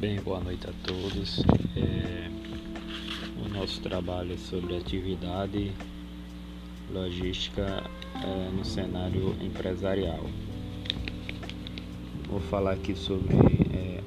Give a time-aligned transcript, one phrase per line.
[0.00, 1.42] Bem, boa noite a todos.
[1.76, 2.30] É,
[3.44, 5.72] o nosso trabalho é sobre atividade
[6.92, 7.82] logística
[8.14, 10.24] é, no cenário empresarial.
[12.28, 13.34] Vou falar aqui sobre
[13.74, 14.00] é,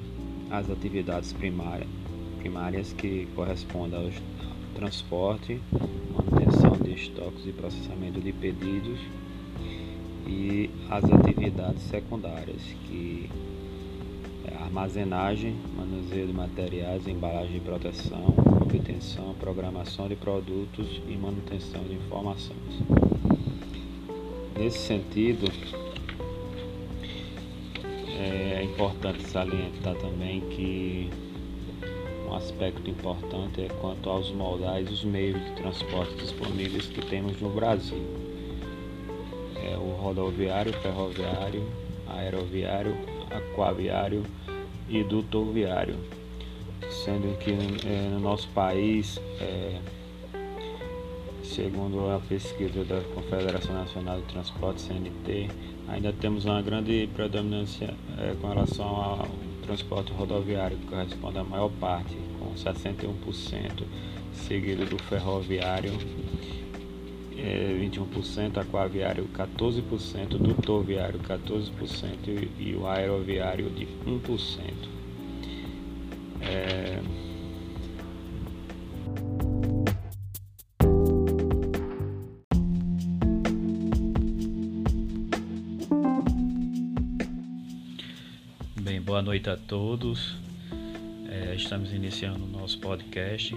[0.50, 1.90] as atividades primárias,
[2.38, 4.10] primárias que correspondem ao
[4.74, 5.60] transporte,
[6.10, 8.98] manutenção de estoques e processamento de pedidos
[10.26, 13.28] e as atividades secundárias que
[14.62, 22.82] armazenagem, manuseio de materiais, embalagem de proteção, obtenção, programação de produtos e manutenção de informações.
[24.58, 25.50] Nesse sentido,
[28.18, 31.10] é importante salientar também que
[32.28, 37.50] um aspecto importante é quanto aos modais os meios de transporte disponíveis que temos no
[37.50, 38.02] Brasil.
[39.56, 41.62] É o rodoviário, ferroviário,
[42.06, 42.96] aeroviário,
[43.36, 44.22] aquaviário,
[44.88, 45.96] e dutoviário,
[47.04, 49.80] sendo que é, no nosso país, é,
[51.42, 55.48] segundo a pesquisa da Confederação Nacional de Transporte CNT,
[55.88, 59.28] ainda temos uma grande predominância é, com relação ao
[59.62, 63.84] transporte rodoviário, que corresponde à maior parte, com 61%,
[64.34, 65.92] seguido do ferroviário
[67.38, 75.02] é, 21%, aquaviário 14%, dutoviário 14% e o aeroviário de 1%.
[76.40, 77.00] É...
[88.80, 90.36] Bem, boa noite a todos.
[91.28, 93.56] É, estamos iniciando o nosso podcast.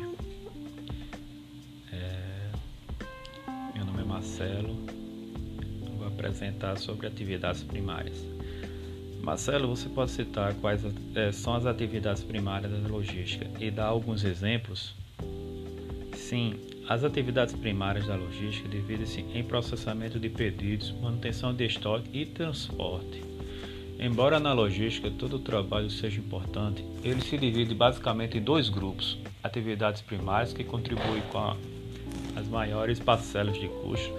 [4.16, 4.77] Marcelo.
[5.97, 8.17] vou apresentar sobre atividades primárias.
[9.22, 10.81] Marcelo, você pode citar quais
[11.13, 14.95] é, são as atividades primárias da logística e dar alguns exemplos?
[16.13, 16.56] Sim,
[16.88, 23.22] as atividades primárias da logística dividem-se em processamento de pedidos, manutenção de estoque e transporte.
[24.00, 29.18] Embora na logística todo o trabalho seja importante, ele se divide basicamente em dois grupos:
[29.44, 31.57] atividades primárias que contribuem com a
[32.35, 34.13] as maiores parcelas de custo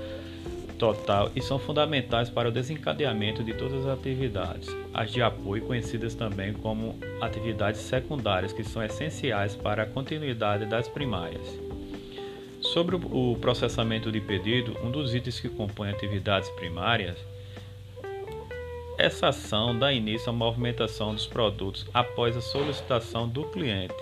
[0.78, 6.14] total e são fundamentais para o desencadeamento de todas as atividades, as de apoio, conhecidas
[6.14, 11.46] também como atividades secundárias, que são essenciais para a continuidade das primárias.
[12.60, 17.16] Sobre o processamento de pedido, um dos itens que compõe atividades primárias,
[18.98, 23.94] essa ação dá início à movimentação dos produtos após a solicitação do cliente.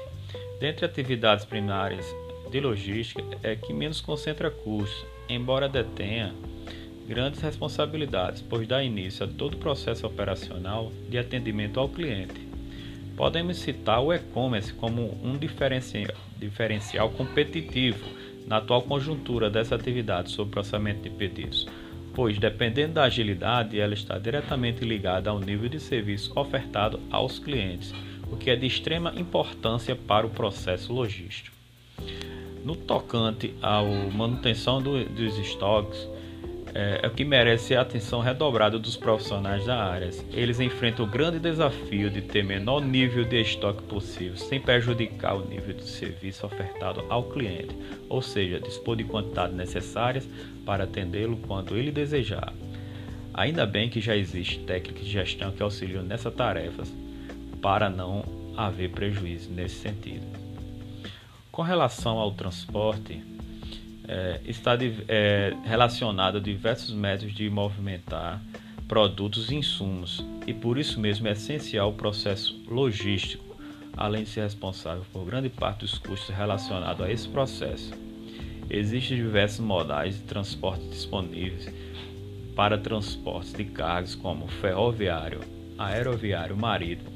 [0.61, 2.07] Dentre atividades primárias
[2.55, 6.33] de logística é que menos concentra custos, embora detenha
[7.05, 12.47] grandes responsabilidades, pois dá início a todo o processo operacional de atendimento ao cliente.
[13.17, 18.07] Podemos citar o e-commerce como um diferencial competitivo
[18.47, 21.67] na atual conjuntura dessa atividade sobre processamento de pedidos,
[22.15, 27.93] pois dependendo da agilidade, ela está diretamente ligada ao nível de serviço ofertado aos clientes,
[28.31, 31.54] o que é de extrema importância para o processo logístico.
[32.65, 36.09] No tocante à manutenção do, dos estoques,
[36.75, 40.11] é, é o que merece a atenção redobrada dos profissionais da área.
[40.33, 45.47] Eles enfrentam o grande desafio de ter menor nível de estoque possível, sem prejudicar o
[45.47, 47.77] nível de serviço ofertado ao cliente,
[48.09, 50.27] ou seja, dispor de quantidades necessárias
[50.65, 52.53] para atendê-lo quando ele desejar.
[53.35, 56.91] Ainda bem que já existe técnicas de gestão que auxiliam nessas tarefas
[57.61, 58.25] para não
[58.57, 60.44] haver prejuízo nesse sentido.
[61.55, 63.23] Com relação ao transporte,
[64.09, 68.43] é, está de, é, relacionado a diversos métodos de movimentar
[68.89, 73.57] produtos e insumos, e por isso mesmo é essencial o processo logístico,
[73.97, 77.93] além de ser responsável por grande parte dos custos relacionados a esse processo.
[78.69, 81.73] Existem diversos modais de transporte disponíveis
[82.57, 85.39] para transportes de cargas como ferroviário,
[85.79, 87.12] aeroviário marítimo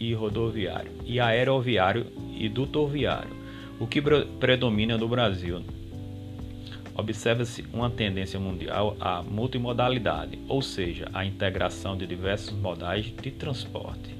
[0.00, 3.39] e rodoviário, e aeroviário e dutoviário
[3.80, 4.00] o que
[4.38, 5.64] predomina no Brasil.
[6.94, 14.14] Observa-se uma tendência mundial à multimodalidade, ou seja, à integração de diversos modais de transporte.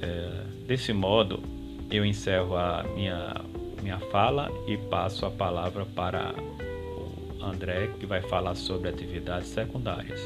[0.00, 1.42] É, desse modo,
[1.90, 3.34] eu encerro a minha,
[3.82, 10.20] minha fala e passo a palavra para o André, que vai falar sobre atividades secundárias.